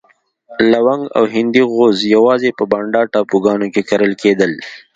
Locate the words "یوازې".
2.15-2.49